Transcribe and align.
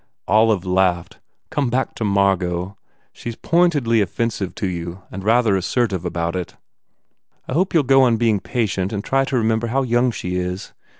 Olive 0.27 0.65
laughed, 0.65 1.19
"Come 1.51 1.69
back 1.69 1.93
to 1.93 2.03
Margot 2.03 2.75
She 3.13 3.29
s 3.29 3.37
pointedly 3.39 4.01
offensive 4.01 4.55
to 4.55 4.65
you 4.67 5.03
and 5.11 5.23
rather 5.23 5.55
assertive 5.55 6.05
about 6.05 6.35
it. 6.35 6.57
I 7.47 7.53
hope 7.53 7.75
you 7.75 7.81
ll 7.81 7.93
go 7.93 8.01
on 8.01 8.17
being 8.17 8.39
patient 8.39 8.91
and 8.91 9.03
try 9.03 9.25
to 9.25 9.37
remember 9.37 9.67
how 9.67 9.83
young 9.83 10.09
she 10.09 10.37
is. 10.37 10.73